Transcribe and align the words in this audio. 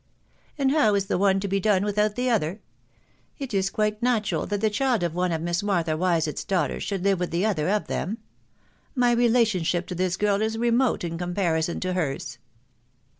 "And 0.57 0.71
how 0.71 0.95
is 0.95 1.05
the 1.05 1.19
one 1.19 1.39
to 1.41 1.47
be 1.47 1.59
done 1.59 1.83
without 1.83 2.15
the 2.15 2.27
other? 2.27 2.59
It 3.37 3.53
is 3.53 3.69
quite 3.69 4.01
natural 4.01 4.47
that 4.47 4.59
the 4.59 4.71
child 4.71 5.03
of 5.03 5.13
one 5.13 5.31
of 5.31 5.43
Miss 5.43 5.61
Martha 5.61 5.91
Wisett's 5.91 6.43
daughters, 6.43 6.81
should 6.81 7.03
live 7.03 7.19
with 7.19 7.29
the 7.29 7.45
other 7.45 7.69
of 7.69 7.85
them. 7.85 8.17
My 8.95 9.11
relation 9.11 9.61
ship 9.61 9.85
to 9.85 9.93
this 9.93 10.17
girl 10.17 10.41
is 10.41 10.57
remote 10.57 11.03
in 11.03 11.19
comparison 11.19 11.79
to 11.81 11.93
hers." 11.93 12.39